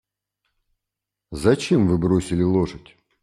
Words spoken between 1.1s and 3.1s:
Зачем Вы бросили лошадь?